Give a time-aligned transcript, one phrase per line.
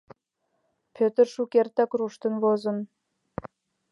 [0.95, 2.77] Пӧтыр шукертак руштын возын.